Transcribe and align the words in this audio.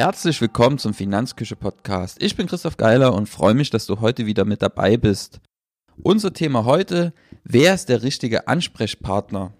Herzlich 0.00 0.40
willkommen 0.40 0.78
zum 0.78 0.94
Finanzküche 0.94 1.56
Podcast. 1.56 2.22
Ich 2.22 2.34
bin 2.34 2.46
Christoph 2.46 2.78
Geiler 2.78 3.12
und 3.12 3.28
freue 3.28 3.52
mich, 3.52 3.68
dass 3.68 3.84
du 3.84 4.00
heute 4.00 4.24
wieder 4.24 4.46
mit 4.46 4.62
dabei 4.62 4.96
bist. 4.96 5.40
Unser 6.02 6.32
Thema 6.32 6.64
heute, 6.64 7.12
wer 7.44 7.74
ist 7.74 7.90
der 7.90 8.02
richtige 8.02 8.48
Ansprechpartner? 8.48 9.52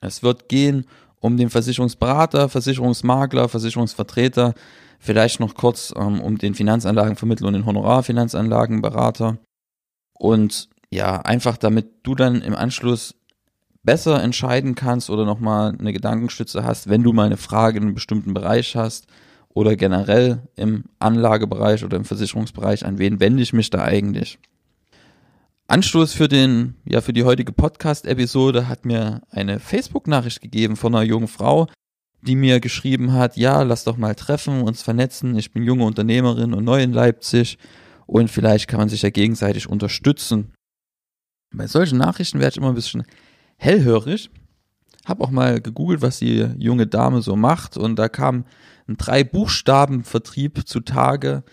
Es 0.00 0.24
wird 0.24 0.48
gehen 0.48 0.86
um 1.20 1.36
den 1.36 1.50
Versicherungsberater, 1.50 2.48
Versicherungsmakler, 2.48 3.48
Versicherungsvertreter, 3.48 4.54
vielleicht 4.98 5.38
noch 5.38 5.54
kurz 5.54 5.94
ähm, 5.96 6.20
um 6.20 6.38
den 6.38 6.56
Finanzanlagenvermittler 6.56 7.46
und 7.46 7.52
den 7.52 7.66
Honorarfinanzanlagenberater. 7.66 9.38
Und 10.14 10.68
ja, 10.90 11.20
einfach 11.20 11.58
damit 11.58 11.86
du 12.02 12.16
dann 12.16 12.42
im 12.42 12.56
Anschluss 12.56 13.14
besser 13.84 14.20
entscheiden 14.20 14.74
kannst 14.74 15.10
oder 15.10 15.24
nochmal 15.24 15.76
eine 15.78 15.92
Gedankenstütze 15.92 16.64
hast, 16.64 16.88
wenn 16.88 17.04
du 17.04 17.12
mal 17.12 17.26
eine 17.26 17.36
Frage 17.36 17.76
in 17.76 17.84
einem 17.84 17.94
bestimmten 17.94 18.34
Bereich 18.34 18.74
hast 18.74 19.06
oder 19.58 19.74
generell 19.74 20.40
im 20.54 20.84
Anlagebereich 21.00 21.84
oder 21.84 21.96
im 21.96 22.04
Versicherungsbereich, 22.04 22.86
an 22.86 22.98
wen 22.98 23.18
wende 23.18 23.42
ich 23.42 23.52
mich 23.52 23.70
da 23.70 23.82
eigentlich? 23.82 24.38
Anstoß 25.66 26.12
für 26.12 26.28
den, 26.28 26.76
ja, 26.84 27.00
für 27.00 27.12
die 27.12 27.24
heutige 27.24 27.50
Podcast-Episode 27.50 28.68
hat 28.68 28.84
mir 28.84 29.22
eine 29.30 29.58
Facebook-Nachricht 29.58 30.42
gegeben 30.42 30.76
von 30.76 30.94
einer 30.94 31.02
jungen 31.02 31.26
Frau, 31.26 31.66
die 32.22 32.36
mir 32.36 32.60
geschrieben 32.60 33.14
hat, 33.14 33.36
ja, 33.36 33.62
lass 33.62 33.82
doch 33.82 33.96
mal 33.96 34.14
treffen, 34.14 34.62
uns 34.62 34.82
vernetzen, 34.82 35.36
ich 35.36 35.52
bin 35.52 35.64
junge 35.64 35.86
Unternehmerin 35.86 36.54
und 36.54 36.62
neu 36.62 36.80
in 36.80 36.92
Leipzig 36.92 37.58
und 38.06 38.30
vielleicht 38.30 38.68
kann 38.68 38.78
man 38.78 38.88
sich 38.88 39.02
ja 39.02 39.10
gegenseitig 39.10 39.68
unterstützen. 39.68 40.52
Bei 41.52 41.66
solchen 41.66 41.98
Nachrichten 41.98 42.38
werde 42.38 42.52
ich 42.52 42.58
immer 42.58 42.68
ein 42.68 42.76
bisschen 42.76 43.02
hellhörig. 43.56 44.30
Hab 45.08 45.20
auch 45.20 45.30
mal 45.30 45.60
gegoogelt, 45.60 46.02
was 46.02 46.18
die 46.18 46.46
junge 46.58 46.86
Dame 46.86 47.22
so 47.22 47.34
macht 47.34 47.76
und 47.76 47.96
da 47.96 48.08
kam 48.08 48.44
ein 48.88 48.96
Drei-Buchstaben-Vertrieb 48.96 50.66
zutage. 50.66 51.44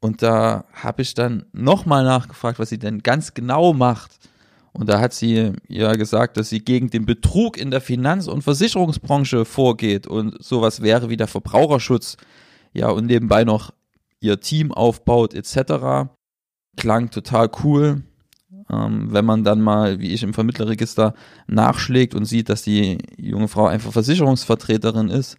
Und 0.00 0.22
da 0.22 0.64
habe 0.72 1.02
ich 1.02 1.14
dann 1.14 1.46
nochmal 1.52 2.04
nachgefragt, 2.04 2.58
was 2.58 2.68
sie 2.68 2.78
denn 2.78 3.02
ganz 3.02 3.34
genau 3.34 3.72
macht. 3.72 4.18
Und 4.72 4.88
da 4.88 5.00
hat 5.00 5.14
sie 5.14 5.52
ja 5.68 5.94
gesagt, 5.94 6.36
dass 6.36 6.48
sie 6.48 6.60
gegen 6.60 6.90
den 6.90 7.06
Betrug 7.06 7.56
in 7.56 7.70
der 7.70 7.80
Finanz- 7.80 8.26
und 8.26 8.42
Versicherungsbranche 8.42 9.44
vorgeht 9.44 10.06
und 10.06 10.42
sowas 10.42 10.82
wäre 10.82 11.08
wie 11.08 11.16
der 11.16 11.28
Verbraucherschutz. 11.28 12.16
Ja, 12.72 12.90
und 12.90 13.06
nebenbei 13.06 13.44
noch 13.44 13.72
ihr 14.20 14.40
Team 14.40 14.72
aufbaut 14.72 15.32
etc. 15.32 16.10
Klang 16.76 17.10
total 17.10 17.50
cool. 17.62 18.02
Ähm, 18.70 19.12
wenn 19.12 19.24
man 19.24 19.44
dann 19.44 19.60
mal, 19.60 20.00
wie 20.00 20.12
ich 20.12 20.22
im 20.22 20.34
Vermittlerregister, 20.34 21.14
nachschlägt 21.46 22.14
und 22.14 22.24
sieht, 22.24 22.48
dass 22.48 22.62
die 22.62 22.98
junge 23.18 23.48
Frau 23.48 23.66
einfach 23.66 23.92
Versicherungsvertreterin 23.92 25.10
ist, 25.10 25.36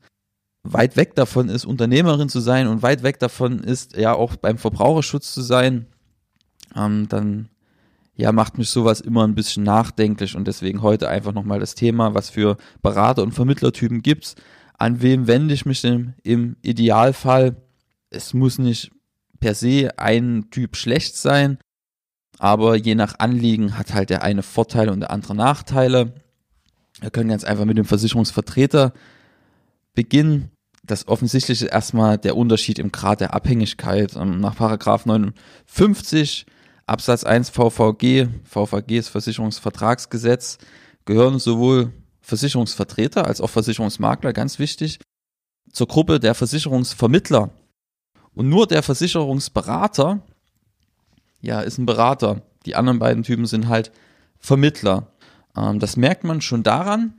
weit 0.64 0.98
weg 0.98 1.16
davon 1.16 1.50
ist, 1.50 1.66
Unternehmerin 1.66 2.30
zu 2.30 2.40
sein 2.40 2.68
und 2.68 2.82
weit 2.82 3.04
weg 3.04 3.20
davon 3.20 3.60
ist, 3.60 3.96
ja 3.96 4.14
auch 4.14 4.36
beim 4.36 4.58
Verbraucherschutz 4.58 5.34
zu 5.34 5.42
sein, 5.42 5.88
ähm, 6.76 7.08
dann 7.10 7.50
ja, 8.16 8.32
macht 8.32 8.58
mich 8.58 8.70
sowas 8.70 9.02
immer 9.02 9.28
ein 9.28 9.36
bisschen 9.36 9.64
nachdenklich 9.64 10.36
und 10.36 10.48
deswegen 10.48 10.82
heute 10.82 11.10
einfach 11.10 11.34
nochmal 11.34 11.60
das 11.60 11.76
Thema, 11.76 12.14
was 12.14 12.30
für 12.30 12.58
Berater- 12.82 13.24
und 13.24 13.34
Vermittlertypen 13.34 14.02
gibt's, 14.02 14.36
an 14.78 15.02
wem 15.02 15.28
wende 15.28 15.54
ich 15.54 15.66
mich 15.66 15.82
denn 15.82 16.14
im 16.24 16.56
Idealfall? 16.62 17.56
Es 18.10 18.34
muss 18.34 18.58
nicht 18.58 18.92
per 19.40 19.54
se 19.54 19.90
ein 19.98 20.48
Typ 20.50 20.76
schlecht 20.76 21.18
sein, 21.18 21.58
aber 22.40 22.76
je 22.76 22.96
nach 22.96 23.20
Anliegen 23.20 23.78
hat 23.78 23.94
halt 23.94 24.10
der 24.10 24.24
eine 24.24 24.44
Vorteile 24.44 24.92
und 24.92 25.00
der 25.00 25.12
andere 25.12 25.36
Nachteile. 25.36 26.14
Wir 27.00 27.10
können 27.10 27.30
ganz 27.30 27.44
einfach 27.44 27.66
mit 27.66 27.78
dem 27.78 27.86
Versicherungsvertreter 27.86 28.94
beginnen. 29.94 30.52
Das 30.84 31.08
offensichtliche 31.08 31.66
ist 31.66 31.72
erstmal 31.72 32.18
der 32.18 32.38
Unterschied 32.38 32.80
im 32.80 32.92
Grad 32.92 33.22
der 33.22 33.34
Abhängigkeit. 33.34 34.16
Ähm, 34.16 34.40
nach 34.40 34.56
Paragraph 34.56 35.06
59 35.06 36.46
Absatz 36.86 37.24
1 37.24 37.50
VVG, 37.50 38.28
VVG 38.44 39.00
ist 39.00 39.10
Versicherungsvertragsgesetz, 39.10 40.60
gehören 41.06 41.40
sowohl 41.40 41.92
Versicherungsvertreter 42.22 43.26
als 43.26 43.42
auch 43.42 43.50
Versicherungsmakler, 43.50 44.34
ganz 44.34 44.60
wichtig, 44.60 45.00
zur 45.72 45.88
Gruppe 45.88 46.20
der 46.20 46.36
Versicherungsvermittler. 46.36 47.50
Und 48.34 48.50
nur 48.50 48.68
der 48.68 48.84
Versicherungsberater 48.84 50.22
ja, 51.46 51.62
ist 51.62 51.78
ein 51.78 51.86
Berater. 51.86 52.42
Die 52.66 52.76
anderen 52.76 53.00
beiden 53.00 53.24
Typen 53.24 53.46
sind 53.46 53.68
halt 53.68 53.92
Vermittler. 54.40 55.12
Ähm, 55.56 55.80
das 55.80 55.98
merkt 55.98 56.24
man 56.24 56.42
schon 56.42 56.64
daran, 56.64 57.14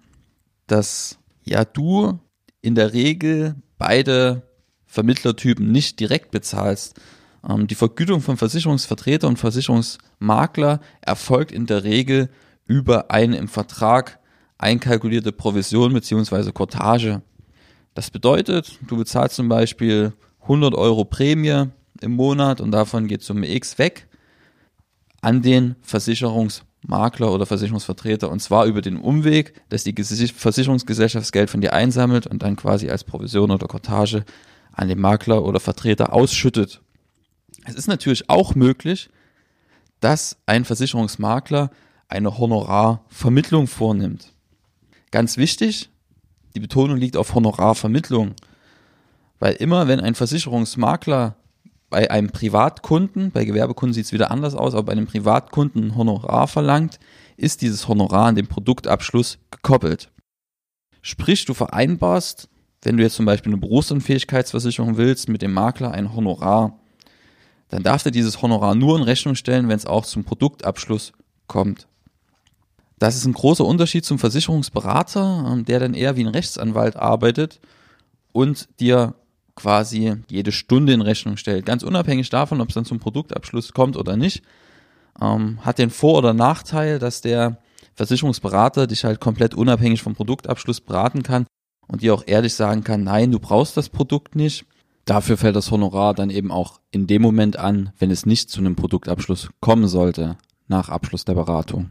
dass 0.67 1.19
ja 1.45 1.65
du 1.65 2.19
in 2.61 2.75
der 2.75 2.93
Regel 2.93 3.55
beide 3.79 4.43
Vermittlertypen 4.87 5.71
nicht 5.71 6.01
direkt 6.01 6.31
bezahlst. 6.31 7.01
Ähm, 7.49 7.67
die 7.67 7.75
Vergütung 7.75 8.21
von 8.21 8.37
Versicherungsvertreter 8.37 9.29
und 9.29 9.39
Versicherungsmakler 9.39 10.81
erfolgt 11.01 11.53
in 11.53 11.67
der 11.67 11.85
Regel 11.85 12.29
über 12.65 13.11
eine 13.11 13.37
im 13.37 13.49
Vertrag 13.49 14.19
einkalkulierte 14.59 15.33
Provision 15.33 15.93
beziehungsweise 15.93 16.53
Cortage. 16.53 17.23
Das 17.95 18.11
bedeutet, 18.11 18.79
du 18.87 18.97
bezahlst 18.97 19.37
zum 19.37 19.49
Beispiel 19.49 20.13
100 20.43 20.75
Euro 20.75 21.05
Prämie 21.05 21.67
im 22.01 22.13
Monat 22.13 22.61
und 22.61 22.73
davon 22.73 23.07
geht 23.07 23.23
Summe 23.23 23.51
X 23.51 23.79
weg 23.79 24.09
an 25.27 25.43
den 25.43 25.75
Versicherungsmakler 25.83 27.33
oder 27.33 27.47
Versicherungsvertreter 27.47 28.31
und 28.31 28.39
zwar 28.39 28.67
über 28.67 28.81
den 28.81 28.97
Umweg, 28.97 29.61
dass 29.71 29.83
die 29.83 29.93
Versicherungsgesellschaft 29.93 31.33
Geld 31.33 31.51
von 31.51 31.61
dir 31.61 31.73
einsammelt 31.73 32.29
und 32.29 32.45
dann 32.45 32.55
quasi 32.55 32.89
als 32.91 33.03
Provision 33.03 33.51
oder 33.51 33.67
Cortage 33.67 34.25
an 34.71 34.87
den 34.87 35.01
Makler 35.01 35.45
oder 35.45 35.59
Vertreter 35.59 36.13
ausschüttet. 36.13 36.81
Es 37.65 37.75
ist 37.75 37.89
natürlich 37.89 38.31
auch 38.31 38.55
möglich, 38.55 39.11
dass 39.99 40.37
ein 40.47 40.65
Versicherungsmakler 40.65 41.71
eine 42.07 42.39
Honorarvermittlung 42.39 43.67
vornimmt. 43.67 44.33
Ganz 45.11 45.39
wichtig, 45.39 45.91
die 46.55 46.61
Betonung 46.61 46.99
liegt 46.99 47.17
auf 47.17 47.35
Honorarvermittlung, 47.35 48.37
weil 49.41 49.55
immer 49.55 49.89
wenn 49.89 49.99
ein 49.99 50.15
Versicherungsmakler 50.15 51.35
bei 51.89 52.11
einem 52.11 52.31
Privatkunden, 52.31 53.31
bei 53.31 53.45
Gewerbekunden 53.45 53.95
sieht 53.95 54.07
es 54.07 54.13
wieder 54.13 54.31
anders 54.31 54.55
aus, 54.55 54.75
aber 54.75 54.85
bei 54.85 54.93
einem 54.93 55.07
Privatkunden 55.07 55.85
ein 55.85 55.97
Honorar 55.97 56.49
verlangt, 56.49 56.99
ist 57.37 57.63
dieses 57.63 57.87
Honorar 57.87 58.27
an 58.27 58.35
den 58.35 58.49
Produktabschluss 58.49 59.39
gekoppelt. 59.51 60.11
Sprich, 61.03 61.45
du 61.45 61.55
vereinbarst, 61.55 62.49
wenn 62.83 62.97
du 62.97 63.03
jetzt 63.03 63.17
zum 63.17 63.27
Beispiel 63.27 63.53
eine 63.53 63.61
Berufsunfähigkeitsversicherung 63.61 64.97
willst, 64.97 65.29
mit 65.29 65.43
dem 65.43 65.53
Makler 65.53 65.93
ein 65.93 66.15
Honorar, 66.15 66.79
dann 67.69 67.83
darf 67.83 68.05
er 68.05 68.11
dieses 68.11 68.43
Honorar 68.43 68.75
nur 68.75 68.97
in 68.97 69.03
Rechnung 69.03 69.35
stellen, 69.35 69.69
wenn 69.69 69.77
es 69.77 69.87
auch 69.87 70.05
zum 70.07 70.25
Produktabschluss 70.25 71.13
kommt. 71.47 71.89
Das 72.99 73.17
ist 73.17 73.27
ein 73.27 73.33
großer 73.33 73.65
Unterschied 73.65 74.05
zum 74.05 74.19
Versicherungsberater, 74.19 75.53
ähm, 75.53 75.65
der 75.65 75.81
dann 75.81 75.95
eher 75.95 76.17
wie 76.17 76.25
ein 76.25 76.29
Rechtsanwalt 76.33 76.97
arbeitet 76.97 77.61
und 78.33 78.69
dir 78.81 79.15
quasi 79.57 80.15
jede 80.29 80.53
Stunde 80.53 80.93
in 80.93 81.01
Rechnung 81.01 81.37
stellt. 81.37 81.67
Ganz 81.67 81.83
unabhängig 81.83 82.31
davon, 82.31 82.61
ob 82.61 82.69
es 82.69 82.75
dann 82.75 82.85
zum 82.85 83.01
Produktabschluss 83.01 83.73
kommt 83.73 83.97
oder 83.97 84.17
nicht, 84.17 84.43
ähm, 85.21 85.59
hat 85.65 85.79
den 85.79 85.91
Vor- 85.91 86.19
oder 86.19 86.35
Nachteil, 86.35 86.99
dass 86.99 87.23
der 87.23 87.59
Versicherungsberater 87.95 88.87
dich 88.87 89.05
halt 89.05 89.21
komplett 89.21 89.55
unabhängig 89.55 90.03
vom 90.03 90.15
Produktabschluss 90.15 90.81
beraten 90.81 91.23
kann 91.23 91.47
und 91.89 92.03
dir 92.03 92.15
auch 92.15 92.25
ehrlich 92.27 92.55
sagen 92.55 92.85
kann, 92.85 93.03
nein, 93.03 93.33
du 93.33 93.39
brauchst 93.39 93.77
das 93.77 93.89
Produkt 93.89 94.37
nicht. 94.37 94.67
Dafür 95.07 95.37
fällt 95.37 95.57
das 95.57 95.71
Honorar 95.71 96.15
dann 96.15 96.31
eben 96.31 96.51
auch 96.51 96.81
in 96.91 97.07
dem 97.07 97.23
Moment 97.23 97.59
an, 97.59 97.93
wenn 97.99 98.11
es 98.11 98.27
nicht 98.27 98.51
zu 98.51 98.61
einem 98.61 98.77
Produktabschluss 98.77 99.51
kommen 99.61 99.89
sollte, 99.89 100.37
nach 100.69 100.89
Abschluss 100.89 101.25
der 101.25 101.35
Beratung. 101.35 101.91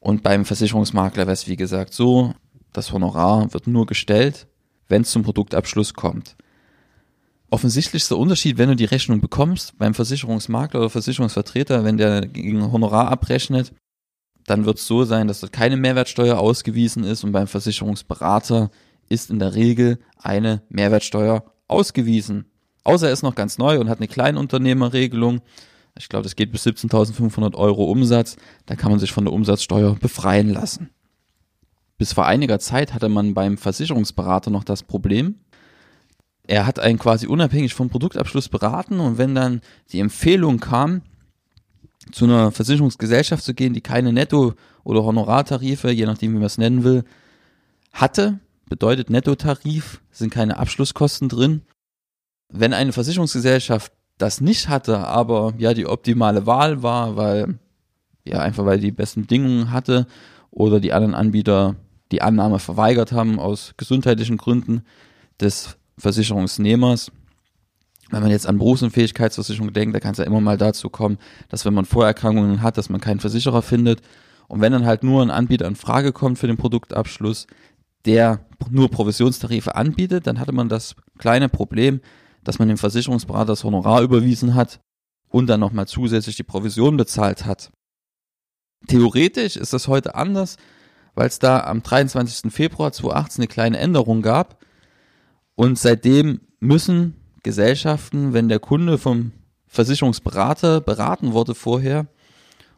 Und 0.00 0.22
beim 0.22 0.44
Versicherungsmakler 0.44 1.26
wäre 1.26 1.32
es 1.32 1.48
wie 1.48 1.56
gesagt 1.56 1.92
so, 1.92 2.34
das 2.72 2.92
Honorar 2.92 3.52
wird 3.52 3.66
nur 3.66 3.86
gestellt, 3.86 4.46
wenn 4.88 5.02
es 5.02 5.10
zum 5.10 5.24
Produktabschluss 5.24 5.94
kommt. 5.94 6.36
Offensichtlichster 7.50 8.18
Unterschied, 8.18 8.58
wenn 8.58 8.68
du 8.68 8.76
die 8.76 8.84
Rechnung 8.84 9.20
bekommst 9.20 9.78
beim 9.78 9.94
Versicherungsmakler 9.94 10.80
oder 10.80 10.90
Versicherungsvertreter, 10.90 11.84
wenn 11.84 11.96
der 11.96 12.26
gegen 12.26 12.70
Honorar 12.72 13.08
abrechnet, 13.08 13.72
dann 14.46 14.64
wird 14.64 14.78
es 14.78 14.86
so 14.86 15.04
sein, 15.04 15.28
dass 15.28 15.40
dort 15.40 15.52
keine 15.52 15.76
Mehrwertsteuer 15.76 16.38
ausgewiesen 16.38 17.04
ist 17.04 17.24
und 17.24 17.32
beim 17.32 17.46
Versicherungsberater 17.46 18.70
ist 19.08 19.30
in 19.30 19.38
der 19.38 19.54
Regel 19.54 19.98
eine 20.18 20.62
Mehrwertsteuer 20.68 21.44
ausgewiesen. 21.68 22.46
Außer 22.84 23.06
er 23.06 23.12
ist 23.12 23.22
noch 23.22 23.34
ganz 23.34 23.58
neu 23.58 23.78
und 23.80 23.88
hat 23.88 23.98
eine 23.98 24.08
Kleinunternehmerregelung. 24.08 25.40
Ich 25.98 26.08
glaube, 26.08 26.22
das 26.22 26.36
geht 26.36 26.52
bis 26.52 26.66
17.500 26.66 27.54
Euro 27.54 27.84
Umsatz. 27.84 28.36
Da 28.66 28.76
kann 28.76 28.90
man 28.90 29.00
sich 29.00 29.12
von 29.12 29.24
der 29.24 29.32
Umsatzsteuer 29.32 29.94
befreien 29.96 30.50
lassen. 30.50 30.90
Bis 31.98 32.12
vor 32.12 32.26
einiger 32.26 32.60
Zeit 32.60 32.94
hatte 32.94 33.08
man 33.08 33.34
beim 33.34 33.58
Versicherungsberater 33.58 34.50
noch 34.50 34.64
das 34.64 34.84
Problem, 34.84 35.40
er 36.48 36.66
hat 36.66 36.80
einen 36.80 36.98
quasi 36.98 37.26
unabhängig 37.26 37.74
vom 37.74 37.90
Produktabschluss 37.90 38.48
beraten 38.48 39.00
und 39.00 39.18
wenn 39.18 39.34
dann 39.34 39.60
die 39.92 40.00
Empfehlung 40.00 40.58
kam, 40.58 41.02
zu 42.10 42.24
einer 42.24 42.52
Versicherungsgesellschaft 42.52 43.44
zu 43.44 43.52
gehen, 43.52 43.74
die 43.74 43.82
keine 43.82 44.14
Netto- 44.14 44.54
oder 44.82 45.04
Honorartarife, 45.04 45.90
je 45.90 46.06
nachdem 46.06 46.32
wie 46.32 46.38
man 46.38 46.46
es 46.46 46.56
nennen 46.56 46.84
will, 46.84 47.04
hatte, 47.92 48.40
bedeutet 48.66 49.10
Nettotarif, 49.10 50.00
sind 50.10 50.32
keine 50.32 50.56
Abschlusskosten 50.56 51.28
drin. 51.28 51.62
Wenn 52.50 52.72
eine 52.72 52.92
Versicherungsgesellschaft 52.92 53.92
das 54.16 54.40
nicht 54.40 54.70
hatte, 54.70 55.06
aber 55.06 55.52
ja 55.58 55.74
die 55.74 55.86
optimale 55.86 56.46
Wahl 56.46 56.82
war, 56.82 57.16
weil 57.16 57.58
ja 58.24 58.40
einfach 58.40 58.64
weil 58.64 58.80
die 58.80 58.90
besten 58.90 59.22
Bedingungen 59.22 59.70
hatte 59.70 60.06
oder 60.50 60.80
die 60.80 60.94
anderen 60.94 61.14
Anbieter 61.14 61.76
die 62.10 62.22
Annahme 62.22 62.58
verweigert 62.58 63.12
haben 63.12 63.38
aus 63.38 63.74
gesundheitlichen 63.76 64.38
Gründen 64.38 64.82
des 65.40 65.77
Versicherungsnehmers. 65.98 67.12
Wenn 68.10 68.22
man 68.22 68.30
jetzt 68.30 68.46
an 68.46 68.58
Berufsunfähigkeitsversicherung 68.58 69.72
denkt, 69.72 69.94
da 69.94 70.00
kann 70.00 70.12
es 70.12 70.18
ja 70.18 70.24
immer 70.24 70.40
mal 70.40 70.56
dazu 70.56 70.88
kommen, 70.88 71.18
dass 71.50 71.64
wenn 71.64 71.74
man 71.74 71.84
Vorerkrankungen 71.84 72.62
hat, 72.62 72.78
dass 72.78 72.88
man 72.88 73.00
keinen 73.00 73.20
Versicherer 73.20 73.60
findet. 73.60 74.00
Und 74.46 74.62
wenn 74.62 74.72
dann 74.72 74.86
halt 74.86 75.02
nur 75.02 75.22
ein 75.22 75.30
Anbieter 75.30 75.66
in 75.66 75.76
Frage 75.76 76.12
kommt 76.12 76.38
für 76.38 76.46
den 76.46 76.56
Produktabschluss, 76.56 77.46
der 78.06 78.40
nur 78.70 78.90
Provisionstarife 78.90 79.74
anbietet, 79.74 80.26
dann 80.26 80.38
hatte 80.38 80.52
man 80.52 80.70
das 80.70 80.96
kleine 81.18 81.50
Problem, 81.50 82.00
dass 82.44 82.58
man 82.58 82.68
dem 82.68 82.78
Versicherungsberater 82.78 83.46
das 83.46 83.64
Honorar 83.64 84.00
überwiesen 84.00 84.54
hat 84.54 84.80
und 85.28 85.48
dann 85.48 85.60
nochmal 85.60 85.86
zusätzlich 85.86 86.36
die 86.36 86.44
Provision 86.44 86.96
bezahlt 86.96 87.44
hat. 87.44 87.70
Theoretisch 88.86 89.56
ist 89.56 89.72
das 89.72 89.88
heute 89.88 90.14
anders, 90.14 90.56
weil 91.14 91.26
es 91.26 91.38
da 91.38 91.60
am 91.64 91.82
23. 91.82 92.52
Februar 92.52 92.92
2018 92.92 93.42
eine 93.42 93.48
kleine 93.48 93.78
Änderung 93.78 94.22
gab. 94.22 94.57
Und 95.58 95.76
seitdem 95.76 96.40
müssen 96.60 97.14
Gesellschaften, 97.42 98.32
wenn 98.32 98.48
der 98.48 98.60
Kunde 98.60 98.96
vom 98.96 99.32
Versicherungsberater 99.66 100.80
beraten 100.80 101.32
wurde 101.32 101.56
vorher 101.56 102.06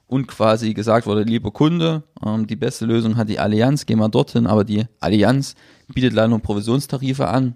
und 0.06 0.26
quasi 0.26 0.72
gesagt 0.72 1.06
wurde, 1.06 1.24
lieber 1.24 1.50
Kunde, 1.50 2.04
ähm, 2.24 2.46
die 2.46 2.56
beste 2.56 2.86
Lösung 2.86 3.18
hat 3.18 3.28
die 3.28 3.38
Allianz, 3.38 3.84
geh 3.84 3.96
mal 3.96 4.08
dorthin, 4.08 4.46
aber 4.46 4.64
die 4.64 4.86
Allianz 4.98 5.56
bietet 5.88 6.14
leider 6.14 6.28
nur 6.28 6.40
Provisionstarife 6.40 7.28
an. 7.28 7.54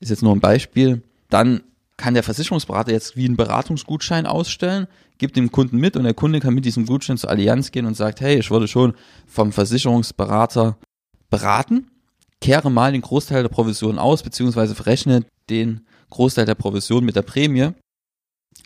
Ist 0.00 0.08
jetzt 0.08 0.24
nur 0.24 0.32
ein 0.32 0.40
Beispiel. 0.40 1.04
Dann 1.30 1.62
kann 1.96 2.14
der 2.14 2.24
Versicherungsberater 2.24 2.90
jetzt 2.90 3.16
wie 3.16 3.26
einen 3.26 3.36
Beratungsgutschein 3.36 4.26
ausstellen, 4.26 4.88
gibt 5.16 5.36
dem 5.36 5.52
Kunden 5.52 5.78
mit 5.78 5.96
und 5.96 6.02
der 6.02 6.14
Kunde 6.14 6.40
kann 6.40 6.54
mit 6.54 6.64
diesem 6.64 6.86
Gutschein 6.86 7.18
zur 7.18 7.30
Allianz 7.30 7.70
gehen 7.70 7.86
und 7.86 7.94
sagt, 7.94 8.20
hey, 8.20 8.40
ich 8.40 8.50
wurde 8.50 8.66
schon 8.66 8.94
vom 9.28 9.52
Versicherungsberater 9.52 10.76
beraten, 11.30 11.86
kehre 12.44 12.70
mal 12.70 12.92
den 12.92 13.00
Großteil 13.00 13.42
der 13.42 13.48
Provision 13.48 13.98
aus, 13.98 14.22
beziehungsweise 14.22 14.74
verrechne 14.74 15.24
den 15.48 15.86
Großteil 16.10 16.44
der 16.44 16.54
Provision 16.54 17.02
mit 17.02 17.16
der 17.16 17.22
Prämie, 17.22 17.70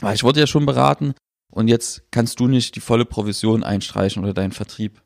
weil 0.00 0.16
ich 0.16 0.24
wurde 0.24 0.40
ja 0.40 0.48
schon 0.48 0.66
beraten 0.66 1.14
und 1.52 1.68
jetzt 1.68 2.02
kannst 2.10 2.40
du 2.40 2.48
nicht 2.48 2.74
die 2.74 2.80
volle 2.80 3.04
Provision 3.04 3.62
einstreichen 3.62 4.24
oder 4.24 4.34
deinen 4.34 4.50
Vertrieb. 4.50 5.00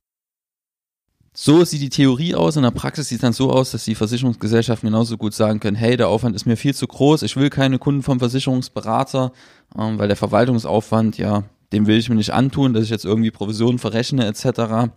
So 1.34 1.66
sieht 1.66 1.82
die 1.82 1.90
Theorie 1.90 2.34
aus. 2.34 2.56
In 2.56 2.62
der 2.62 2.70
Praxis 2.70 3.08
sieht 3.08 3.16
es 3.16 3.22
dann 3.22 3.34
so 3.34 3.50
aus, 3.50 3.72
dass 3.72 3.84
die 3.84 3.94
Versicherungsgesellschaften 3.94 4.86
genauso 4.86 5.18
gut 5.18 5.34
sagen 5.34 5.60
können, 5.60 5.76
hey, 5.76 5.98
der 5.98 6.08
Aufwand 6.08 6.34
ist 6.34 6.46
mir 6.46 6.56
viel 6.56 6.74
zu 6.74 6.86
groß, 6.86 7.22
ich 7.22 7.36
will 7.36 7.50
keine 7.50 7.78
Kunden 7.78 8.02
vom 8.02 8.20
Versicherungsberater, 8.20 9.32
ähm, 9.78 9.98
weil 9.98 10.08
der 10.08 10.16
Verwaltungsaufwand, 10.16 11.18
ja, 11.18 11.44
dem 11.74 11.86
will 11.86 11.98
ich 11.98 12.08
mir 12.08 12.14
nicht 12.14 12.32
antun, 12.32 12.72
dass 12.72 12.84
ich 12.84 12.90
jetzt 12.90 13.04
irgendwie 13.04 13.30
Provisionen 13.30 13.78
verrechne 13.78 14.24
etc. 14.26 14.92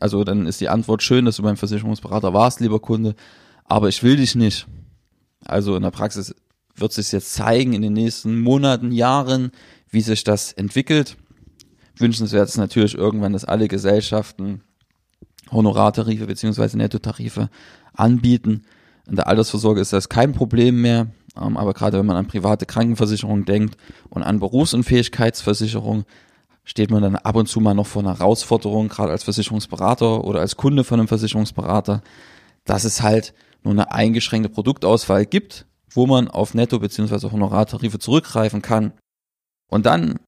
Also 0.00 0.24
dann 0.24 0.46
ist 0.46 0.60
die 0.60 0.68
Antwort 0.68 1.02
schön, 1.02 1.24
dass 1.24 1.36
du 1.36 1.42
beim 1.42 1.56
Versicherungsberater 1.56 2.32
warst, 2.34 2.60
lieber 2.60 2.80
Kunde, 2.80 3.14
aber 3.64 3.88
ich 3.88 4.02
will 4.02 4.16
dich 4.16 4.34
nicht. 4.34 4.66
Also 5.44 5.76
in 5.76 5.82
der 5.82 5.90
Praxis 5.90 6.34
wird 6.74 6.92
sich 6.92 7.12
jetzt 7.12 7.34
zeigen 7.34 7.72
in 7.72 7.82
den 7.82 7.92
nächsten 7.92 8.40
Monaten, 8.40 8.90
Jahren, 8.92 9.52
wie 9.90 10.00
sich 10.00 10.24
das 10.24 10.52
entwickelt. 10.52 11.16
Wünschenswert 11.96 12.48
ist 12.48 12.56
natürlich 12.56 12.94
irgendwann, 12.94 13.32
dass 13.32 13.44
alle 13.44 13.68
Gesellschaften 13.68 14.62
Honorartarife 15.50 16.26
beziehungsweise 16.26 16.76
Nettotarife 16.76 17.48
anbieten. 17.92 18.62
In 19.06 19.16
der 19.16 19.28
Altersvorsorge 19.28 19.80
ist 19.80 19.92
das 19.92 20.08
kein 20.08 20.32
Problem 20.32 20.80
mehr, 20.80 21.08
ähm, 21.40 21.56
aber 21.56 21.74
gerade 21.74 21.98
wenn 21.98 22.06
man 22.06 22.16
an 22.16 22.26
private 22.26 22.66
Krankenversicherung 22.66 23.44
denkt 23.44 23.76
und 24.08 24.22
an 24.22 24.40
Berufsunfähigkeitsversicherung, 24.40 26.04
steht 26.64 26.90
man 26.90 27.02
dann 27.02 27.16
ab 27.16 27.36
und 27.36 27.46
zu 27.46 27.60
mal 27.60 27.74
noch 27.74 27.86
vor 27.86 28.02
einer 28.02 28.18
Herausforderung, 28.18 28.88
gerade 28.88 29.12
als 29.12 29.24
Versicherungsberater 29.24 30.24
oder 30.24 30.40
als 30.40 30.56
Kunde 30.56 30.84
von 30.84 30.98
einem 30.98 31.08
Versicherungsberater, 31.08 32.02
dass 32.64 32.84
es 32.84 33.02
halt 33.02 33.34
nur 33.62 33.72
eine 33.72 33.92
eingeschränkte 33.92 34.48
Produktauswahl 34.48 35.26
gibt, 35.26 35.66
wo 35.90 36.06
man 36.06 36.28
auf 36.28 36.54
Netto- 36.54 36.78
beziehungsweise 36.78 37.30
Honorartarife 37.30 37.98
zurückgreifen 37.98 38.62
kann. 38.62 38.92
Und 39.68 39.86
dann 39.86 40.18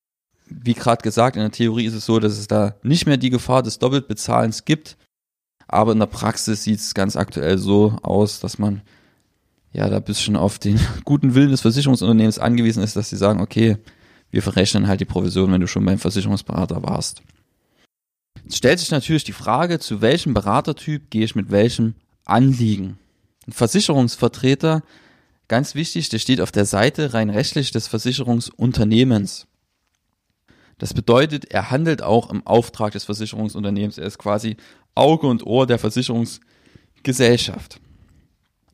wie 0.48 0.74
gerade 0.74 1.02
gesagt, 1.02 1.36
in 1.36 1.42
der 1.42 1.50
Theorie 1.50 1.86
ist 1.86 1.94
es 1.94 2.06
so, 2.06 2.18
dass 2.20 2.38
es 2.38 2.46
da 2.46 2.76
nicht 2.82 3.06
mehr 3.06 3.16
die 3.16 3.30
Gefahr 3.30 3.62
des 3.62 3.78
Doppeltbezahlens 3.78 4.64
gibt, 4.64 4.96
aber 5.66 5.92
in 5.92 5.98
der 5.98 6.06
Praxis 6.06 6.62
sieht 6.62 6.78
es 6.78 6.94
ganz 6.94 7.16
aktuell 7.16 7.58
so 7.58 7.96
aus, 8.02 8.40
dass 8.40 8.58
man 8.58 8.82
ja 9.72 9.88
da 9.88 9.96
ein 9.96 10.04
bisschen 10.04 10.36
auf 10.36 10.58
den 10.58 10.78
guten 11.04 11.34
Willen 11.34 11.50
des 11.50 11.62
Versicherungsunternehmens 11.62 12.38
angewiesen 12.38 12.82
ist, 12.82 12.96
dass 12.96 13.10
sie 13.10 13.16
sagen, 13.16 13.40
okay, 13.40 13.78
wir 14.30 14.42
verrechnen 14.42 14.88
halt 14.88 15.00
die 15.00 15.04
Provision, 15.04 15.52
wenn 15.52 15.60
du 15.60 15.68
schon 15.68 15.84
beim 15.84 15.98
Versicherungsberater 15.98 16.82
warst. 16.82 17.22
Jetzt 18.44 18.58
stellt 18.58 18.78
sich 18.78 18.90
natürlich 18.90 19.24
die 19.24 19.32
Frage, 19.32 19.78
zu 19.78 20.00
welchem 20.00 20.34
Beratertyp 20.34 21.10
gehe 21.10 21.24
ich 21.24 21.34
mit 21.34 21.50
welchem 21.50 21.94
Anliegen? 22.24 22.98
Ein 23.46 23.52
Versicherungsvertreter, 23.52 24.82
ganz 25.48 25.74
wichtig, 25.74 26.08
der 26.08 26.18
steht 26.18 26.40
auf 26.40 26.52
der 26.52 26.64
Seite 26.64 27.14
rein 27.14 27.30
rechtlich 27.30 27.70
des 27.70 27.88
Versicherungsunternehmens. 27.88 29.46
Das 30.78 30.92
bedeutet, 30.92 31.46
er 31.46 31.70
handelt 31.70 32.02
auch 32.02 32.30
im 32.30 32.46
Auftrag 32.46 32.92
des 32.92 33.04
Versicherungsunternehmens. 33.04 33.98
Er 33.98 34.06
ist 34.06 34.18
quasi 34.18 34.56
Auge 34.94 35.26
und 35.26 35.46
Ohr 35.46 35.66
der 35.66 35.78
Versicherungsgesellschaft. 35.78 37.80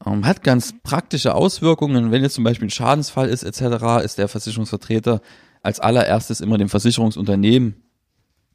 Ähm, 0.04 0.26
hat 0.26 0.42
ganz 0.42 0.74
praktische 0.82 1.34
Auswirkungen. 1.34 2.10
Wenn 2.10 2.22
jetzt 2.22 2.34
zum 2.34 2.44
Beispiel 2.44 2.68
ein 2.68 2.70
Schadensfall 2.70 3.28
ist 3.28 3.42
etc., 3.42 4.04
ist 4.04 4.18
der 4.18 4.28
Versicherungsvertreter 4.28 5.20
als 5.62 5.80
allererstes 5.80 6.40
immer 6.40 6.58
dem 6.58 6.68
Versicherungsunternehmen 6.68 7.76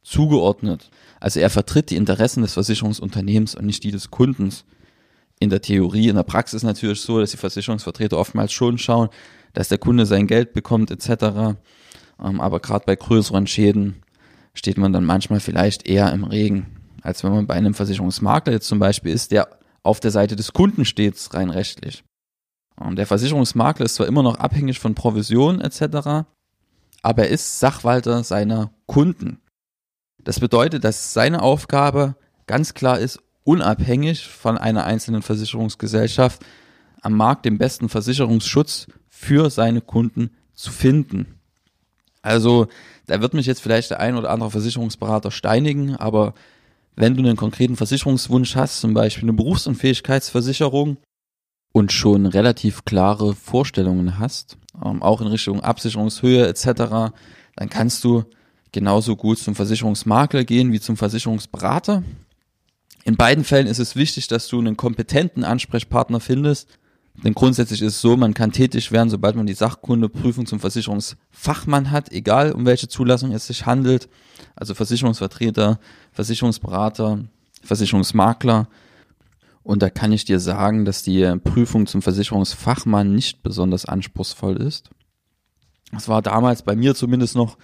zugeordnet. 0.03 0.89
Also 1.19 1.39
er 1.39 1.49
vertritt 1.49 1.89
die 1.89 1.95
Interessen 1.95 2.41
des 2.41 2.53
Versicherungsunternehmens 2.53 3.55
und 3.55 3.65
nicht 3.65 3.83
die 3.83 3.91
des 3.91 4.11
Kundens. 4.11 4.65
In 5.39 5.51
der 5.51 5.61
Theorie, 5.61 6.07
in 6.07 6.15
der 6.15 6.23
Praxis 6.23 6.63
natürlich 6.63 7.01
so, 7.01 7.19
dass 7.19 7.31
die 7.31 7.37
Versicherungsvertreter 7.37 8.17
oftmals 8.17 8.51
schon 8.51 8.79
schauen, 8.79 9.09
dass 9.53 9.67
der 9.67 9.77
Kunde 9.77 10.07
sein 10.07 10.25
Geld 10.25 10.53
bekommt 10.53 10.89
etc. 10.89 11.57
Ähm, 12.23 12.41
aber 12.41 12.59
gerade 12.59 12.85
bei 12.85 12.95
größeren 12.95 13.45
Schäden 13.45 14.01
steht 14.55 14.77
man 14.77 14.93
dann 14.93 15.05
manchmal 15.05 15.39
vielleicht 15.39 15.87
eher 15.87 16.11
im 16.11 16.23
Regen, 16.23 16.65
als 17.03 17.23
wenn 17.23 17.31
man 17.31 17.45
bei 17.45 17.53
einem 17.53 17.75
Versicherungsmakler 17.75 18.53
jetzt 18.53 18.67
zum 18.67 18.79
Beispiel 18.79 19.13
ist, 19.13 19.31
der 19.31 19.47
auf 19.87 19.99
der 19.99 20.11
Seite 20.11 20.35
des 20.35 20.53
Kunden 20.53 20.85
steht, 20.85 21.15
rein 21.33 21.49
rechtlich. 21.49 22.03
Ähm, 22.79 22.95
der 22.95 23.07
Versicherungsmakler 23.07 23.85
ist 23.85 23.95
zwar 23.95 24.07
immer 24.07 24.23
noch 24.23 24.35
abhängig 24.35 24.79
von 24.79 24.95
Provision 24.95 25.61
etc., 25.61 26.27
aber 27.03 27.23
er 27.23 27.29
ist 27.29 27.59
Sachwalter 27.59 28.23
seiner 28.23 28.71
Kunden. 28.85 29.39
Das 30.23 30.39
bedeutet, 30.39 30.83
dass 30.83 31.13
seine 31.13 31.41
Aufgabe 31.41 32.15
ganz 32.47 32.73
klar 32.73 32.99
ist, 32.99 33.19
unabhängig 33.43 34.27
von 34.27 34.57
einer 34.57 34.83
einzelnen 34.83 35.21
Versicherungsgesellschaft 35.21 36.43
am 37.01 37.13
Markt 37.13 37.45
den 37.45 37.57
besten 37.57 37.87
Versicherungsschutz 37.87 38.87
für 39.07 39.49
seine 39.49 39.79
Kunden 39.79 40.31
zu 40.53 40.71
finden. 40.71 41.39
Also 42.21 42.67
da 43.05 43.21
wird 43.21 43.33
mich 43.33 43.45
jetzt 43.45 43.61
vielleicht 43.61 43.91
der 43.91 44.01
ein 44.01 44.17
oder 44.17 44.31
andere 44.31 44.51
Versicherungsberater 44.51 45.31
steinigen, 45.31 45.95
aber 45.95 46.33
wenn 46.97 47.15
du 47.15 47.21
einen 47.21 47.37
konkreten 47.37 47.75
Versicherungswunsch 47.75 48.55
hast, 48.55 48.81
zum 48.81 48.93
Beispiel 48.93 49.23
eine 49.25 49.33
Berufsunfähigkeitsversicherung 49.33 50.97
und 51.71 51.91
schon 51.91 52.25
relativ 52.25 52.85
klare 52.85 53.35
Vorstellungen 53.35 54.17
hast, 54.17 54.57
ähm, 54.83 55.03
auch 55.03 55.21
in 55.21 55.27
Richtung 55.27 55.61
Absicherungshöhe 55.61 56.47
etc., 56.47 57.13
dann 57.55 57.69
kannst 57.69 58.03
du 58.03 58.23
genauso 58.71 59.15
gut 59.15 59.37
zum 59.37 59.55
Versicherungsmakler 59.55 60.43
gehen 60.43 60.71
wie 60.73 60.79
zum 60.79 60.97
Versicherungsberater. 60.97 62.03
In 63.03 63.15
beiden 63.15 63.43
Fällen 63.43 63.67
ist 63.67 63.79
es 63.79 63.95
wichtig, 63.95 64.27
dass 64.27 64.47
du 64.47 64.59
einen 64.59 64.75
kompetenten 64.75 65.43
Ansprechpartner 65.43 66.19
findest, 66.19 66.67
denn 67.23 67.33
grundsätzlich 67.33 67.81
ist 67.81 67.95
es 67.95 68.01
so, 68.01 68.15
man 68.15 68.35
kann 68.35 68.51
tätig 68.51 68.91
werden, 68.91 69.09
sobald 69.09 69.35
man 69.35 69.47
die 69.47 69.53
Sachkundeprüfung 69.53 70.45
zum 70.45 70.59
Versicherungsfachmann 70.59 71.89
hat, 71.89 72.11
egal 72.11 72.51
um 72.51 72.65
welche 72.65 72.87
Zulassung 72.87 73.31
es 73.31 73.47
sich 73.47 73.65
handelt. 73.65 74.07
Also 74.55 74.75
Versicherungsvertreter, 74.75 75.79
Versicherungsberater, 76.11 77.25
Versicherungsmakler. 77.63 78.67
Und 79.63 79.81
da 79.81 79.89
kann 79.89 80.11
ich 80.11 80.25
dir 80.25 80.39
sagen, 80.39 80.85
dass 80.85 81.01
die 81.01 81.25
Prüfung 81.43 81.87
zum 81.87 82.03
Versicherungsfachmann 82.03 83.13
nicht 83.13 83.41
besonders 83.41 83.85
anspruchsvoll 83.85 84.57
ist. 84.57 84.91
Es 85.95 86.07
war 86.07 86.21
damals 86.21 86.61
bei 86.61 86.75
mir 86.75 86.93
zumindest 86.93 87.35
noch 87.35 87.57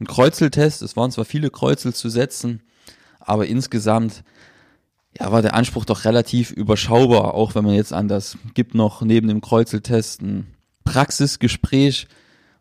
ein 0.00 0.06
Kreuzeltest. 0.06 0.82
Es 0.82 0.96
waren 0.96 1.12
zwar 1.12 1.24
viele 1.24 1.50
Kreuzel 1.50 1.94
zu 1.94 2.08
setzen, 2.08 2.62
aber 3.20 3.46
insgesamt 3.46 4.24
ja, 5.18 5.32
war 5.32 5.42
der 5.42 5.54
Anspruch 5.54 5.84
doch 5.84 6.04
relativ 6.04 6.50
überschaubar, 6.50 7.34
auch 7.34 7.54
wenn 7.54 7.64
man 7.64 7.74
jetzt 7.74 7.92
an 7.92 8.08
das 8.08 8.36
gibt 8.54 8.74
noch 8.74 9.02
neben 9.02 9.28
dem 9.28 9.40
Kreuzeltest 9.40 10.22
ein 10.22 10.46
Praxisgespräch, 10.84 12.08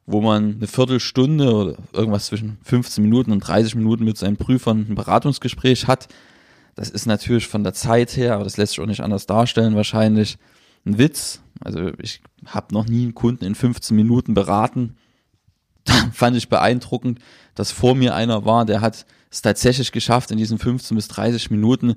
wo 0.05 0.21
man 0.21 0.55
eine 0.55 0.67
Viertelstunde 0.67 1.53
oder 1.53 1.77
irgendwas 1.93 2.27
zwischen 2.27 2.57
15 2.63 3.03
Minuten 3.03 3.31
und 3.31 3.41
30 3.41 3.75
Minuten 3.75 4.05
mit 4.05 4.17
seinen 4.17 4.37
Prüfern 4.37 4.87
ein 4.89 4.95
Beratungsgespräch 4.95 5.87
hat. 5.87 6.07
Das 6.75 6.89
ist 6.89 7.05
natürlich 7.05 7.47
von 7.47 7.63
der 7.63 7.73
Zeit 7.73 8.15
her, 8.15 8.35
aber 8.35 8.43
das 8.43 8.57
lässt 8.57 8.73
sich 8.73 8.81
auch 8.81 8.87
nicht 8.87 9.01
anders 9.01 9.25
darstellen, 9.25 9.75
wahrscheinlich 9.75 10.37
ein 10.85 10.97
Witz. 10.97 11.41
Also 11.59 11.91
ich 11.97 12.21
habe 12.45 12.73
noch 12.73 12.85
nie 12.85 13.03
einen 13.03 13.15
Kunden 13.15 13.43
in 13.43 13.55
15 13.55 13.95
Minuten 13.95 14.33
beraten. 14.33 14.95
Da 15.87 15.93
fand 16.11 16.35
ich 16.35 16.49
beeindruckend, 16.49 17.19
dass 17.55 17.71
vor 17.71 17.95
mir 17.95 18.13
einer 18.13 18.43
war, 18.43 18.65
der 18.65 18.81
hat 18.81 19.05
es 19.31 19.41
tatsächlich 19.41 19.93
geschafft, 19.93 20.31
in 20.31 20.37
diesen 20.37 20.59
15 20.59 20.95
bis 20.95 21.07
30 21.07 21.49
Minuten 21.49 21.95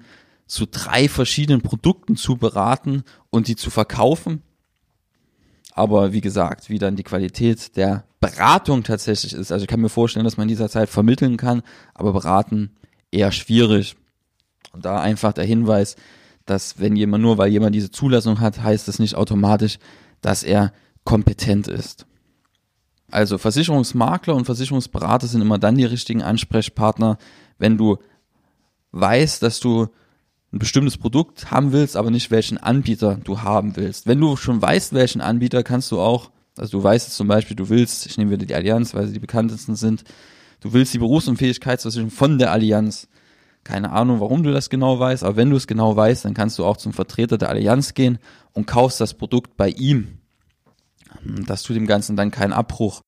zu 0.50 0.66
drei 0.66 1.09
verschiedenen 1.09 1.62
Produkten 1.62 2.16
zu 2.16 2.37
beraten 2.37 3.04
und 3.30 3.47
die 3.47 3.54
zu 3.54 3.71
verkaufen. 3.71 4.42
Aber 5.73 6.12
wie 6.12 6.21
gesagt, 6.21 6.69
wie 6.69 6.78
dann 6.78 6.97
die 6.97 7.04
Qualität 7.04 7.76
der 7.76 8.04
Beratung 8.19 8.83
tatsächlich 8.83 9.33
ist. 9.33 9.52
Also 9.52 9.62
ich 9.62 9.69
kann 9.69 9.80
mir 9.80 9.88
vorstellen, 9.88 10.25
dass 10.25 10.37
man 10.37 10.45
in 10.45 10.49
dieser 10.49 10.69
Zeit 10.69 10.88
vermitteln 10.90 11.37
kann, 11.37 11.62
aber 11.95 12.12
beraten 12.12 12.73
eher 13.12 13.30
schwierig. 13.30 13.97
Und 14.73 14.85
da 14.85 15.00
einfach 15.00 15.33
der 15.33 15.45
Hinweis, 15.45 15.95
dass 16.47 16.80
wenn 16.80 16.97
jemand 16.97 17.23
nur, 17.23 17.38
weil 17.38 17.50
jemand 17.50 17.75
diese 17.75 17.92
Zulassung 17.92 18.40
hat, 18.40 18.61
heißt 18.61 18.88
das 18.88 18.99
nicht 18.99 19.14
automatisch, 19.14 19.78
dass 20.21 20.42
er 20.42 20.73
kompetent 21.04 21.69
ist. 21.69 22.07
Also 23.09 23.38
Versicherungsmakler 23.38 24.35
und 24.35 24.47
Versicherungsberater 24.47 25.28
sind 25.28 25.42
immer 25.42 25.59
dann 25.59 25.76
die 25.76 25.85
richtigen 25.85 26.23
Ansprechpartner, 26.23 27.19
wenn 27.59 27.78
du 27.78 27.99
weißt, 28.90 29.42
dass 29.45 29.61
du 29.61 29.88
ein 30.52 30.59
bestimmtes 30.59 30.99
Produkt 30.99 31.50
haben 31.50 31.73
willst, 31.73 31.97
aber 31.97 32.11
nicht 32.11 32.30
welchen 32.30 32.59
Anbieter 32.59 33.19
du 33.23 33.42
haben 33.42 33.76
willst. 33.76 34.07
Wenn 34.07 34.21
du 34.21 34.37
schon 34.37 34.61
weißt, 34.61 34.92
welchen 34.92 35.21
Anbieter, 35.21 35.62
kannst 35.62 35.92
du 35.92 36.00
auch, 36.00 36.30
also 36.57 36.78
du 36.78 36.85
weißt 36.85 37.14
zum 37.14 37.28
Beispiel, 37.28 37.57
du 37.57 37.69
willst, 37.69 38.07
ich 38.07 38.19
nehme 38.19 38.33
wieder 38.33 38.47
die 38.47 38.54
Allianz, 38.54 38.95
weil 38.95 39.07
sie 39.07 39.12
die 39.12 39.21
bekanntesten 39.21 39.76
sind, 39.76 40.02
du 40.61 40.73
willst 40.73 40.92
die 40.92 40.99
Berufsunfähigkeitsversicherung 40.99 42.11
von 42.11 42.38
der 42.38 42.50
Allianz. 42.50 43.09
Keine 43.62 43.92
Ahnung, 43.92 44.21
warum 44.21 44.42
du 44.42 44.52
das 44.52 44.71
genau 44.71 44.99
weißt, 44.99 45.23
aber 45.23 45.37
wenn 45.37 45.50
du 45.50 45.57
es 45.57 45.66
genau 45.66 45.95
weißt, 45.95 46.25
dann 46.25 46.35
kannst 46.35 46.59
du 46.59 46.64
auch 46.64 46.78
zum 46.78 46.92
Vertreter 46.92 47.38
der 47.38 47.50
Allianz 47.50 47.95
gehen 47.95 48.19
und 48.52 48.66
kaufst 48.66 49.00
das 49.00 49.14
Produkt 49.14 49.57
bei 49.57 49.69
ihm. 49.69 50.19
Das 51.25 51.62
tut 51.62 51.76
dem 51.76 51.87
Ganzen 51.87 52.16
dann 52.16 52.30
keinen 52.30 52.52
Abbruch. 52.52 53.02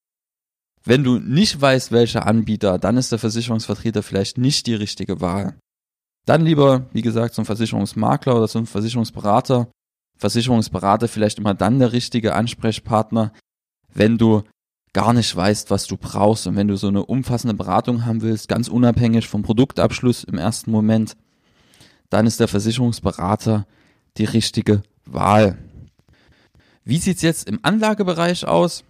Wenn 0.85 1.05
du 1.05 1.19
nicht 1.19 1.61
weißt, 1.61 1.91
welcher 1.91 2.27
Anbieter, 2.27 2.79
dann 2.79 2.97
ist 2.97 3.13
der 3.13 3.19
Versicherungsvertreter 3.19 4.03
vielleicht 4.03 4.39
nicht 4.39 4.67
die 4.67 4.75
richtige 4.75 5.21
Wahl. 5.21 5.57
Dann 6.25 6.45
lieber, 6.45 6.87
wie 6.93 7.03
gesagt, 7.03 7.35
zum 7.35 7.45
Versicherungsmakler 7.45 8.37
oder 8.37 8.49
zum 8.49 8.67
Versicherungsberater. 8.67 9.69
Versicherungsberater 10.17 11.09
vielleicht 11.09 11.39
immer 11.39 11.55
dann 11.55 11.81
der 11.81 11.93
richtige 11.93 12.35
Ansprechpartner, 12.35 13.33
wenn 13.93 14.19
du 14.19 14.43
gar 14.93 15.13
nicht 15.13 15.35
weißt, 15.35 15.71
was 15.71 15.87
du 15.87 15.97
brauchst 15.97 16.47
und 16.47 16.55
wenn 16.57 16.69
du 16.69 16.77
so 16.77 16.89
eine 16.89 17.05
umfassende 17.05 17.55
Beratung 17.55 18.05
haben 18.05 18.23
willst, 18.23 18.49
ganz 18.49 18.69
unabhängig 18.69 19.27
vom 19.27 19.43
Produktabschluss 19.43 20.23
im 20.25 20.39
ersten 20.39 20.71
Moment, 20.71 21.17
dann 22.11 22.27
ist 22.27 22.41
der 22.41 22.49
Versicherungsberater 22.49 23.67
die 24.19 24.25
richtige 24.25 24.83
Wahl. 25.07 25.59
Wie 26.85 26.99
sieht's 26.99 27.23
jetzt 27.23 27.49
im 27.49 27.61
Anlagebereich 27.63 28.47
aus? 28.47 28.85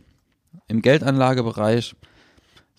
Im 0.67 0.83
Geldanlagebereich, 0.83 1.95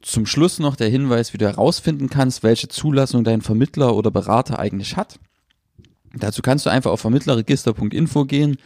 Zum 0.00 0.26
Schluss 0.26 0.58
noch 0.58 0.74
der 0.74 0.88
Hinweis, 0.88 1.32
wie 1.32 1.38
du 1.38 1.46
herausfinden 1.46 2.10
kannst, 2.10 2.42
welche 2.42 2.66
Zulassung 2.66 3.22
dein 3.22 3.42
Vermittler 3.42 3.94
oder 3.94 4.10
Berater 4.10 4.58
eigentlich 4.58 4.96
hat. 4.96 5.20
Dazu 6.14 6.42
kannst 6.42 6.66
du 6.66 6.70
einfach 6.70 6.90
auf 6.90 7.00
vermittlerregister.info 7.00 8.24
gehen 8.24 8.56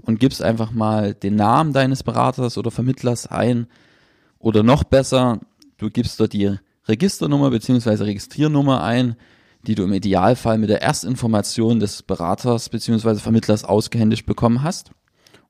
und 0.00 0.20
gibst 0.20 0.42
einfach 0.42 0.70
mal 0.70 1.14
den 1.14 1.36
Namen 1.36 1.72
deines 1.72 2.02
Beraters 2.02 2.58
oder 2.58 2.70
Vermittlers 2.70 3.26
ein. 3.26 3.66
Oder 4.38 4.62
noch 4.62 4.84
besser, 4.84 5.40
du 5.78 5.90
gibst 5.90 6.20
dort 6.20 6.32
die 6.32 6.56
Registernummer 6.86 7.50
bzw. 7.50 8.04
Registriernummer 8.04 8.82
ein, 8.82 9.16
die 9.66 9.74
du 9.74 9.84
im 9.84 9.92
Idealfall 9.92 10.58
mit 10.58 10.70
der 10.70 10.82
Erstinformation 10.82 11.80
des 11.80 12.02
Beraters 12.02 12.68
bzw. 12.68 13.16
Vermittlers 13.16 13.64
ausgehändigt 13.64 14.26
bekommen 14.26 14.62
hast. 14.62 14.92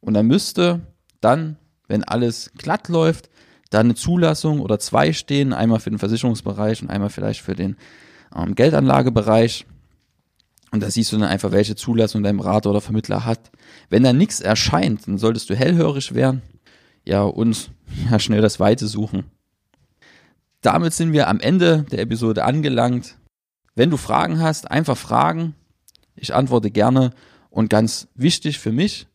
Und 0.00 0.14
dann 0.14 0.26
müsste 0.26 0.81
dann, 1.21 1.57
wenn 1.87 2.05
alles 2.05 2.50
glatt 2.57 2.88
läuft, 2.88 3.31
dann 3.71 3.87
eine 3.87 3.95
Zulassung 3.95 4.61
oder 4.61 4.78
zwei 4.78 5.12
stehen, 5.12 5.52
einmal 5.52 5.81
für 5.81 5.90
den 5.90 5.99
Versicherungsbereich 5.99 6.83
und 6.83 6.90
einmal 6.90 7.11
vielleicht 7.11 7.40
für 7.40 7.55
den 7.55 7.76
ähm, 8.35 8.55
Geldanlagebereich. 8.55 9.67
Und 10.70 10.82
da 10.82 10.90
siehst 10.90 11.12
du 11.12 11.18
dann 11.18 11.28
einfach, 11.28 11.52
welche 11.52 11.76
Zulassung 11.76 12.22
dein 12.22 12.37
Berater 12.37 12.70
oder 12.70 12.80
Vermittler 12.80 13.25
hat. 13.25 13.50
Wenn 13.88 14.02
da 14.02 14.12
nichts 14.12 14.40
erscheint, 14.40 15.06
dann 15.06 15.18
solltest 15.18 15.48
du 15.50 15.56
hellhörig 15.56 16.14
werden. 16.14 16.42
Ja, 17.04 17.22
und 17.22 17.70
ja, 18.10 18.18
schnell 18.18 18.42
das 18.42 18.60
Weite 18.60 18.87
suchen. 18.87 19.25
Damit 20.60 20.92
sind 20.92 21.12
wir 21.12 21.28
am 21.28 21.40
Ende 21.40 21.87
der 21.90 22.00
Episode 22.00 22.44
angelangt. 22.44 23.16
Wenn 23.75 23.90
du 23.90 23.96
Fragen 23.96 24.40
hast, 24.40 24.70
einfach 24.70 24.96
fragen. 24.96 25.54
Ich 26.16 26.34
antworte 26.34 26.70
gerne. 26.70 27.12
Und 27.50 27.70
ganz 27.70 28.08
wichtig 28.14 28.58
für 28.58 28.72
mich, 28.72 29.06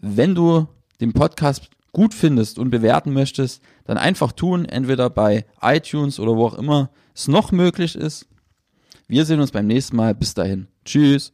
wenn 0.00 0.34
du 0.34 0.68
den 1.00 1.12
Podcast 1.12 1.70
gut 1.92 2.14
findest 2.14 2.58
und 2.58 2.70
bewerten 2.70 3.12
möchtest, 3.12 3.62
dann 3.84 3.98
einfach 3.98 4.32
tun, 4.32 4.64
entweder 4.64 5.10
bei 5.10 5.44
iTunes 5.60 6.20
oder 6.20 6.36
wo 6.36 6.46
auch 6.46 6.54
immer 6.54 6.90
es 7.14 7.28
noch 7.28 7.50
möglich 7.50 7.96
ist. 7.96 8.26
Wir 9.10 9.24
sehen 9.24 9.40
uns 9.40 9.50
beim 9.50 9.66
nächsten 9.66 9.96
Mal. 9.96 10.14
Bis 10.14 10.34
dahin. 10.34 10.68
Tschüss. 10.84 11.32